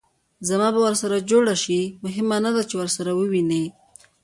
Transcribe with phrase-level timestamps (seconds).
[0.49, 3.65] زما به ورسره جوړه شي؟ مهمه نه ده چې ورسره ووینې.